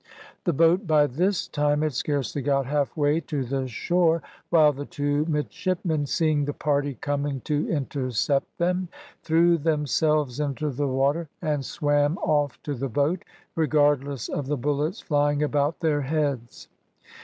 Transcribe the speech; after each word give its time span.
The 0.45 0.53
boat 0.53 0.87
by 0.87 1.05
this 1.05 1.47
time 1.47 1.83
had 1.83 1.93
scarcely 1.93 2.41
got 2.41 2.65
half 2.65 2.97
way 2.97 3.19
to 3.19 3.43
the 3.45 3.67
shore, 3.67 4.23
while 4.49 4.73
the 4.73 4.87
two 4.87 5.25
midshipmen, 5.27 6.07
seeing 6.07 6.43
the 6.45 6.53
party 6.55 6.95
coming 6.95 7.41
to 7.41 7.69
intercept 7.69 8.57
them, 8.57 8.87
threw 9.21 9.59
themselves 9.59 10.39
into 10.39 10.71
the 10.71 10.87
water 10.87 11.29
and 11.39 11.63
swam 11.63 12.17
off 12.17 12.59
to 12.63 12.73
the 12.73 12.89
boat, 12.89 13.23
regardless 13.55 14.27
of 14.27 14.47
the 14.47 14.57
bullets 14.57 15.01
flying 15.01 15.43
about 15.43 15.81
their 15.81 16.01
heads. 16.01 16.67